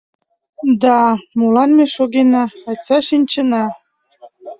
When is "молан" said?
1.37-1.69